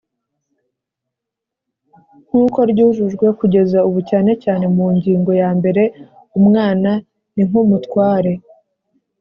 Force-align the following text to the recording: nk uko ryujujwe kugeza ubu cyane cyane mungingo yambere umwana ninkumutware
nk 2.27 2.31
uko 2.43 2.59
ryujujwe 2.71 3.25
kugeza 3.39 3.79
ubu 3.87 3.99
cyane 4.09 4.31
cyane 4.43 4.63
mungingo 4.75 5.31
yambere 5.41 5.83
umwana 6.37 6.89
ninkumutware 7.33 8.31